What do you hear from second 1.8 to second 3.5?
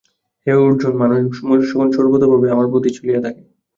সর্বতোভাবে আমার পথেই চলিয়া থাকে।